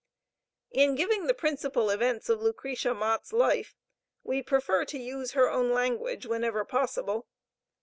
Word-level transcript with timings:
In 0.71 0.95
giving 0.95 1.27
the 1.27 1.33
principal 1.35 1.91
events 1.91 2.27
of 2.27 2.41
Lucretia 2.41 2.95
Mott's 2.95 3.31
life, 3.31 3.75
we 4.23 4.41
prefer 4.41 4.83
to 4.85 4.97
use 4.97 5.33
her 5.33 5.47
own 5.47 5.69
language 5.69 6.25
whenever 6.25 6.65
possible. 6.65 7.27